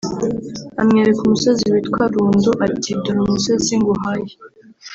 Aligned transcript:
amwereka 0.81 1.19
umusozi 1.23 1.63
witwa 1.73 2.03
Rundu 2.13 2.51
ati 2.67 2.91
“Dore 3.03 3.19
umusozi 3.25 3.71
nguhaye 3.79 4.33